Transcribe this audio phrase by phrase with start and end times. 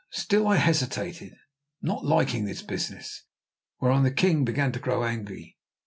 [0.09, 1.35] Still I hesitated,
[1.79, 3.25] not liking this business;
[3.79, 5.59] whereon the king began to grow angry.